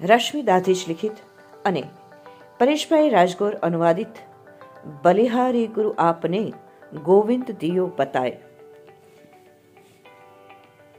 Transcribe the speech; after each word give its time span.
રશ્મિ 0.00 0.42
દાધીજ 0.42 0.80
લિખિત 0.88 1.20
અને 1.64 1.82
પરેશભાઈ 2.60 3.10
રાજગોર 3.10 3.52
અનુવાદિત 3.62 4.18
બલિહારી 5.04 5.68
ગુરુ 5.68 5.92
આપને 5.98 6.42
ગોવિંદ 7.04 7.52
દિયો 7.60 7.86
બતાય 7.98 8.36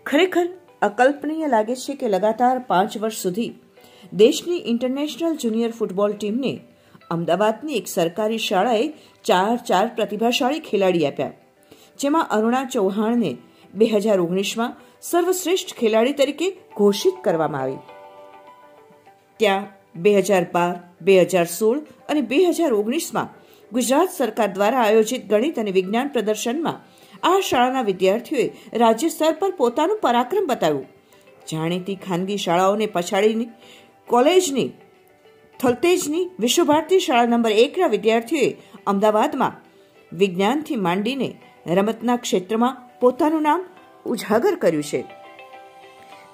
ખરેખર 0.05 0.46
અકલ્પનીય 0.81 1.47
લાગે 1.47 1.75
છે 1.75 1.96
કે 1.96 2.07
લગાતાર 2.07 2.55
પાંચ 2.68 2.97
વર્ષ 2.97 3.21
સુધી 3.21 3.52
દેશની 4.15 4.63
ઇન્ટરનેશનલ 4.65 5.35
જુનિયર 5.37 5.71
ફૂટબોલ 5.71 6.15
ટીમને 6.15 6.53
અમદાવાદની 7.09 7.81
એક 7.81 7.87
સરકારી 7.87 8.45
શાળાએ 8.45 8.87
ચાર 9.25 9.57
ચાર 9.63 9.85
પ્રતિભાશાળી 9.95 10.65
ખેલાડી 10.69 11.05
આપ્યા. 11.05 11.35
જેમાં 11.99 12.25
અરુણા 12.29 12.63
ચૌહાણને 12.65 13.31
બે 13.73 13.91
હજાર 13.93 14.19
ઓગણીસમાં 14.19 14.75
સર્વશ્રેષ્ઠ 15.01 15.77
ખેલાડી 15.79 16.13
તરીકે 16.13 16.48
ઘોષિત 16.75 17.23
કરવામાં 17.23 17.61
આવી. 17.61 17.96
ત્યાં 19.40 19.66
બે 20.02 20.13
હજાર 20.20 20.45
બાર, 20.53 20.73
બે 21.02 21.21
હજાર 21.21 21.45
સોળ 21.45 21.80
અને 22.09 22.21
બે 22.21 22.39
હજાર 22.45 22.71
ઓગણીસમાં 22.73 23.27
ગુજરાત 23.71 24.09
સરકાર 24.09 24.48
દ્વારા 24.48 24.84
આયોજિત 24.84 25.30
ગણિત 25.30 25.59
અને 25.59 25.71
વિજ્ઞાન 25.71 26.07
પ્રદર્શનમાં 26.07 26.77
આ 27.23 27.39
શાળાના 27.39 27.81
વિદ્યાર્થીઓએ 27.81 28.47
રાજ્ય 28.73 29.09
સ્તર 29.09 29.34
પર 29.34 29.52
પોતાનું 29.52 29.99
પરાક્રમ 30.02 30.45
બતાવ્યું. 30.47 30.88
જાણીતી 31.52 31.95
ખાનગી 31.95 32.38
શાળાઓને 32.38 32.85
પછાડીની 32.85 33.49
કોલેજની, 34.08 34.70
થલતેજની 35.59 36.30
વિશ્વભારતી 36.39 36.99
શાળા 36.99 37.25
નંબર 37.25 37.52
એકના 37.52 37.88
વિદ્યાર્થીઓએ 37.88 38.58
અમદાવાદમાં 38.88 39.53
વિજ્ઞાનથી 40.13 40.75
માંડીને 40.75 41.30
રમતના 41.67 42.16
ક્ષેત્રમાં 42.16 42.99
પોતાનું 42.99 43.41
નામ 43.41 43.61
ઉજાગર 44.05 44.55
કર્યું 44.55 44.83
છે. 44.83 45.02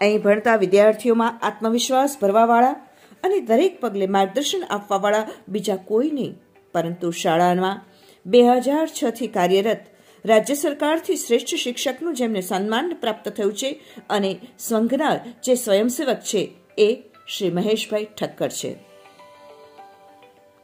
અહીં 0.02 0.22
ભણતા 0.22 0.56
વિદ્યાર્થીઓમાં 0.56 1.40
આત્મવિશ્વાસ 1.42 2.18
ભરવાવાળા 2.22 2.76
અને 3.24 3.40
દરેક 3.40 3.80
પગલે 3.82 4.08
માર્ગદર્શન 4.08 4.64
આપવાવાળા 4.70 5.28
બીજા 5.48 5.76
કોઈ 5.76 6.12
નહીં. 6.12 6.34
પરંતુ 6.74 7.12
શાળામાં 7.12 7.82
બે 8.26 8.42
હજાર 8.44 8.88
છથી 9.04 9.28
કાર્યરત 9.28 9.82
રાજ્ય 10.26 10.54
સરકારથી 10.54 11.16
શ્રેષ્ઠ 11.16 11.56
શિક્ષકનું 11.56 12.14
જેમને 12.14 12.42
સન્માન 12.42 12.94
પ્રાપ્ત 12.94 13.30
થયું 13.30 13.54
છે 13.54 13.82
અને 14.10 14.40
સંઘના 14.60 15.16
જે 15.44 15.56
સ્વયંસેવક 15.56 16.20
છે 16.20 16.42
એ 16.78 16.90
શ્રી 17.28 17.50
મહેશભાઈ 17.50 18.06
ઠક્કર 18.06 18.50
છે. 18.50 18.76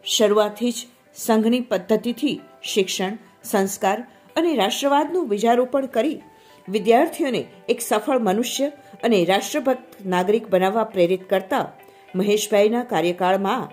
શરૂઆતથી 0.05 0.71
જ 0.71 0.87
સંઘની 1.15 1.59
પદ્ધતિથી 1.59 2.39
શિક્ષણ, 2.63 3.17
સંસ્કાર 3.43 3.99
અને 4.35 4.55
રાષ્ટ્રવાદનું 4.55 5.29
બીજારોપણ 5.29 5.85
કરી 5.85 6.21
વિદ્યાર્થીઓને 6.69 7.45
એક 7.69 7.81
સફળ 7.81 8.19
મનુષ્ય 8.19 8.71
અને 9.03 9.25
રાષ્ટ્રભક્ત 9.25 10.05
નાગરિક 10.05 10.47
બનાવવા 10.47 10.83
પ્રેરિત 10.83 11.29
કરતા 11.29 11.71
મહેશભાઈના 12.15 12.83
કાર્યકાળમાં 12.83 13.69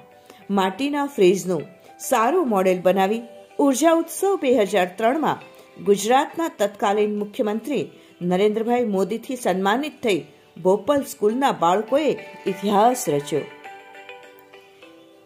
માટીના 0.50 1.06
ફ્રીજનું 1.06 1.64
સારું 1.98 2.48
મોડેલ 2.48 2.78
બનાવી 2.78 3.22
ઊર્જા 3.58 3.94
ઉત્સવ 3.94 4.36
બે 4.42 4.50
હજાર 4.54 4.88
ત્રણમાં 4.98 5.44
ગુજરાતના 5.84 6.48
તત્કાલીન 6.58 7.18
મુખ્યમંત્રી 7.18 7.84
નરેન્દ્રભાઈ 8.22 8.84
મોદીથી 8.84 9.36
સન્માનિત 9.36 9.96
થઈ 10.02 10.26
ભોપાલ 10.62 11.02
સ્કૂલના 11.02 11.52
બાળકોએ 11.52 12.10
ઇતિહાસ 12.46 13.08
રચ્યો. 13.08 13.42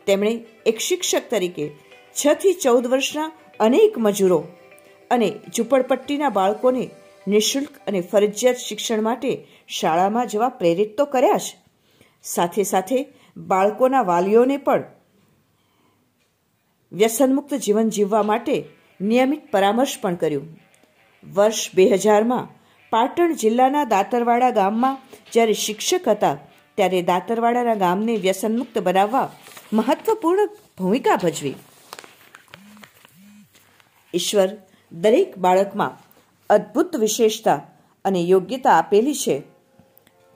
તેમણે 0.06 0.32
એક 0.66 0.78
શિક્ષક 0.78 1.30
તરીકે 1.30 1.66
છ 2.16 2.22
થી 2.34 2.54
ચૌદ 2.54 2.86
વર્ષના 2.86 3.30
અનેક 3.60 3.98
મજૂરો 3.98 4.40
અને 5.10 5.28
ઝૂંપડપટ્ટીના 5.54 6.28
બાળકોને 6.28 6.84
નિઃશુલ્ક 7.26 7.72
અને 7.86 8.00
ફરજિયાત 8.00 8.56
શિક્ષણ 8.56 9.02
માટે 9.02 9.32
શાળામાં 9.68 10.26
જવા 10.26 10.48
પ્રેરિત 10.48 10.96
તો 10.96 11.04
કર્યા 11.04 11.36
જ. 11.36 11.46
સાથે 12.24 12.62
સાથે 12.62 13.08
બાળકોના 13.36 14.02
વાલીઓને 14.02 14.56
પણ 14.56 14.84
વ્યસનમુક્ત 16.92 17.54
જીવન 17.54 17.88
જીવવા 17.88 18.22
માટે 18.22 18.64
નિયમિત 19.00 19.50
પરામર્શ 19.50 19.98
પણ 20.00 20.14
કર્યું. 20.14 20.60
વર્ષ 21.34 21.74
બે 21.74 21.88
હજારમાં 21.88 22.48
પાટણ 22.90 23.34
જિલ્લાના 23.34 23.84
દાતરવાડા 23.84 24.50
ગામમાં 24.50 24.98
જ્યારે 25.32 25.52
શિક્ષક 25.52 26.08
હતા, 26.08 26.36
ત્યારે 26.74 27.02
દાતરવાડાના 27.02 27.74
ગામને 27.74 28.16
વ્યસનમુક્ત 28.16 28.78
બનાવવા 28.78 29.32
મહત્વપૂર્ણ 29.72 30.48
ભૂમિકા 30.78 31.16
ભજવી. 31.16 31.54
ઈશ્વર 34.14 34.48
દરેક 34.92 35.38
બાળકમાં 35.38 35.98
અદ્ભુત 36.50 36.96
વિશેષતા 36.96 37.60
અને 38.04 38.20
યોગ્યતા 38.20 38.70
આપેલી 38.70 39.14
છે. 39.14 39.42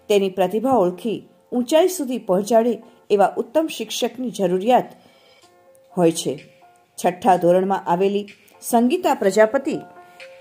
તેની 0.08 0.30
પ્રતિભા 0.30 0.70
ઓળખી 0.70 1.28
ઊંચાઈ 1.54 1.88
સુધી 1.88 2.18
પહોંચાડે 2.18 2.74
એવા 3.10 3.34
ઉત્તમ 3.36 3.66
શિક્ષકની 3.66 4.30
જરૂરિયાત 4.30 4.92
હોય 5.92 6.12
છે. 6.12 6.34
છઠ્ઠા 6.98 7.36
ધોરણમાં 7.36 7.86
આવેલી 7.86 8.26
સંગીતા 8.62 9.14
પ્રજાપતિ 9.14 9.76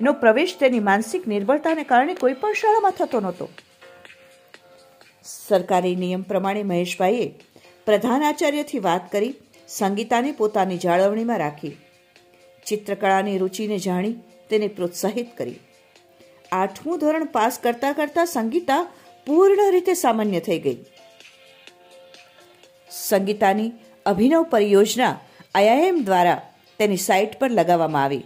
નો 0.02 0.14
પ્રવેશ 0.14 0.54
તેની 0.60 0.80
માનસિક 0.80 1.28
નિર્બળતાને 1.28 1.84
કારણે 1.84 2.14
કોઈ 2.14 2.34
પણ 2.34 2.54
શાળામાં 2.54 2.92
થતો 2.92 3.20
નહોતો. 3.20 3.50
સરકારી 5.26 5.96
નિયમ 5.96 6.22
પ્રમાણે 6.22 6.64
મહેશભાઈએ 6.64 7.28
પ્રધાન 7.86 8.24
આચાર્યથી 8.24 8.80
વાત 8.80 9.12
કરી, 9.12 9.34
સંગીતાને 9.68 10.32
પોતાની 10.32 10.78
જાળવણીમાં 10.78 11.38
રાખી, 11.38 11.78
ચિત્રકળાની 12.68 13.38
રુચિને 13.38 13.78
જાણી 13.78 14.16
તેને 14.50 14.68
પ્રોત્સાહિત 14.68 15.38
કરી. 15.38 15.60
આઠમું 16.52 17.00
ધોરણ 17.00 17.26
પાસ 17.26 17.60
કરતા 17.64 17.94
કરતા 17.94 18.26
સંગીતા 18.26 18.82
પૂર્ણ 19.28 19.72
રીતે 19.72 19.94
સામાન્ય 19.94 20.40
થઈ 20.40 20.60
ગઈ. 20.60 20.78
સંગીતાની 23.08 23.74
અભિનવ 24.06 24.44
પરિયોજના 24.54 25.14
આઈઆઈએમ 25.56 26.00
દ્વારા 26.08 26.40
તેની 26.80 27.06
સાઇટ 27.08 27.34
પર 27.40 27.52
લગાવવામાં 27.52 28.06
આવી. 28.06 28.24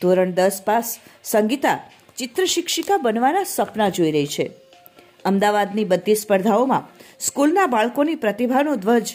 ધોરણ 0.00 0.36
દસ 0.38 0.58
પાસ 0.66 0.88
સંગીતા 1.24 1.76
ચિત્ર 2.18 2.46
શિક્ષિકા 2.54 2.98
બનવાના 3.04 3.50
સપના 3.54 3.90
જોઈ 3.96 4.12
રહી 4.16 4.30
છે. 4.34 4.46
અમદાવાદની 5.24 5.90
બધી 5.92 6.20
સ્પર્ધાઓમાં 6.22 6.88
સ્કૂલના 7.26 7.68
બાળકોની 7.74 8.22
પ્રતિભાનો 8.24 8.74
ધ્વજ 8.84 9.08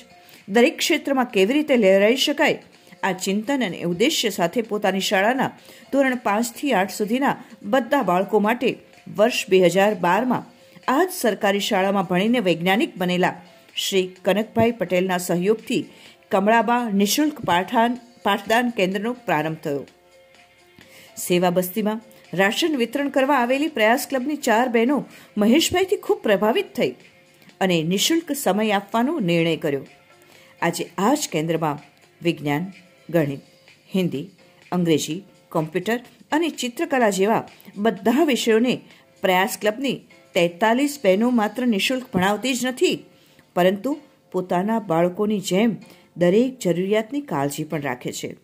દરેક 0.47 0.77
ક્ષેત્રમાં 0.77 1.33
કેવી 1.35 1.55
રીતે 1.57 1.75
લહેરાઈ 1.77 2.23
શકાય, 2.25 2.63
આ 3.03 3.13
ચિંતન 3.15 3.63
અને 3.67 3.79
ઉદ્દેશ્ય 3.89 4.31
સાથે 4.37 4.61
પોતાની 4.71 5.07
શાળાના 5.09 5.51
ધોરણ 5.91 6.17
પાંચથી 6.27 6.73
આઠ 6.73 6.95
સુધીના 6.99 7.39
બધા 7.73 8.03
બાળકો 8.09 8.43
માટે 8.47 8.69
વર્ષ 9.17 9.49
બે 9.51 9.59
હજાર 9.67 9.93
બારમાં 10.05 10.43
આ 10.87 11.01
જ 11.01 11.11
સરકારી 11.13 11.67
શાળામાં 11.69 12.09
ભણીને 12.11 12.45
વૈજ્ઞાનિક 12.47 12.93
બનેલા 12.97 13.35
શ્રી 13.75 14.07
કનકભાઈ 14.25 14.71
પટેલના 14.71 15.17
સહયોગથી 15.17 15.81
કમળાબા 16.31 16.81
નિઃશુલ્ક 16.91 17.37
પાઠાન, 17.45 17.99
પાઠદાન 18.23 18.69
કેન્દ્રનો 18.69 19.11
પ્રારંભ 19.25 19.61
થયો. 19.61 19.85
સેવા 21.17 21.49
બસ્તીમાં 21.49 22.03
રાશન 22.33 22.77
વિતરણ 22.77 23.09
કરવા 23.09 23.39
આવેલી 23.39 23.67
પ્રયાસ 23.67 24.05
ક્લબની 24.07 24.35
ચાર 24.37 24.67
બહેનો 24.69 24.97
મહેશભાઈથી 25.37 26.03
ખૂબ 26.05 26.21
પ્રભાવિત 26.21 26.69
થઈ 26.75 26.93
અને 27.61 27.77
નિઃશુલ્ક 27.83 28.29
સમય 28.35 28.71
આપવાનો 28.71 29.13
નિર્ણય 29.19 29.55
કર્યો. 29.55 29.85
આજે 30.61 30.83
આ 30.97 31.13
જ 31.13 31.29
કેન્દ્રમાં 31.31 31.83
વિજ્ઞાન, 32.21 32.65
ગણિત, 33.09 33.43
હિન્દી, 33.95 34.25
અંગ્રેજી, 34.71 35.23
કોમ્પ્યુટર 35.51 35.99
અને 36.31 36.49
ચિત્રકલા 36.49 37.09
જેવા 37.09 37.47
બધા 37.77 38.23
વિષયોને 38.23 38.75
પ્રયાસ 39.23 39.57
ક્લબની 39.57 39.97
તેતાલીસ 40.35 40.95
બહેનો 41.03 41.27
માત્ર 41.31 41.67
નિઃશુલ્ક 41.67 42.05
ભણાવતી 42.13 42.53
જ 42.53 42.65
નથી 42.65 42.95
પરંતુ 43.55 43.97
પોતાના 44.31 44.79
બાળકોની 44.79 45.39
જેમ 45.39 45.75
દરેક 46.17 46.59
જરૂરિયાતની 46.59 47.21
કાળજી 47.21 47.63
પણ 47.63 47.81
રાખે 47.81 48.11
છે. 48.11 48.35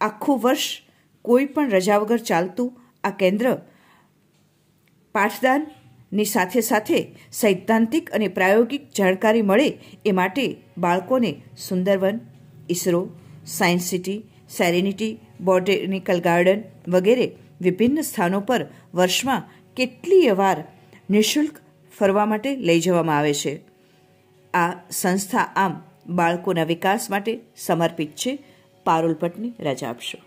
આખું 0.00 0.40
વર્ષ 0.40 0.82
કોઈ 1.22 1.44
પણ 1.44 1.70
રજા 1.70 1.98
વગર 1.98 2.16
ચાલતું 2.16 2.80
આ 3.04 3.10
કેન્દ્ર 3.10 3.58
પાઠદાનની 5.14 6.24
સાથે 6.24 6.60
સાથે 6.60 7.16
સૈદ્ધાંતિક 7.32 8.10
અને 8.10 8.28
પ્રાયોગિક 8.28 8.90
જાણકારી 8.90 9.42
મળે 9.42 9.78
એ 10.06 10.12
માટે 10.12 10.56
બાળકોને 10.78 11.42
Sundarvan 11.58 12.20
ISRO, 12.68 13.08
science 13.46 13.82
city, 13.82 14.24
serenity, 14.50 15.20
botanical 15.40 16.20
garden 16.20 16.62
વગેરે 16.88 17.36
વિભિન્ન 17.60 18.00
સ્થાનો 18.00 18.40
પર 18.40 18.66
વર્ષમાં 18.94 19.42
કેટલીય 19.76 20.32
વાર 20.32 20.64
નિઃશુલ્ક 21.10 21.54
ફરવા 21.98 22.26
માટે 22.26 22.56
લઈ 22.56 22.80
જવામાં 22.80 23.18
આવે 23.18 23.34
છે. 23.34 23.73
આ 24.54 24.72
સંસ્થા 24.90 25.38
આમ 25.38 25.82
બાળકોના 26.06 26.64
વિકાસ 26.64 27.10
માટે 27.10 27.40
સમર્પિત 27.56 28.10
છે. 28.10 28.38
પારુલ 28.84 29.14
ભટ્ટની 29.14 29.52
રજા 29.60 29.90
આપશો. 29.90 30.23